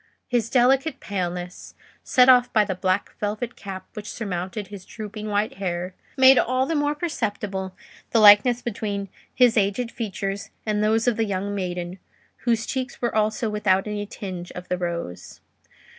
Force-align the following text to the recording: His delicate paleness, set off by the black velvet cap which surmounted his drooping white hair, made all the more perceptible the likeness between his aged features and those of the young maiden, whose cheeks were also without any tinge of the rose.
His 0.27 0.49
delicate 0.49 0.99
paleness, 0.99 1.75
set 2.03 2.27
off 2.27 2.51
by 2.51 2.65
the 2.65 2.73
black 2.73 3.13
velvet 3.19 3.55
cap 3.55 3.85
which 3.93 4.09
surmounted 4.09 4.69
his 4.69 4.83
drooping 4.83 5.27
white 5.27 5.57
hair, 5.57 5.93
made 6.17 6.39
all 6.39 6.65
the 6.65 6.73
more 6.73 6.95
perceptible 6.95 7.75
the 8.09 8.19
likeness 8.19 8.63
between 8.63 9.09
his 9.31 9.57
aged 9.57 9.91
features 9.91 10.49
and 10.65 10.83
those 10.83 11.07
of 11.07 11.17
the 11.17 11.25
young 11.25 11.53
maiden, 11.53 11.99
whose 12.45 12.65
cheeks 12.65 12.99
were 12.99 13.15
also 13.15 13.47
without 13.47 13.85
any 13.85 14.07
tinge 14.07 14.51
of 14.53 14.69
the 14.69 14.77
rose. 14.79 15.39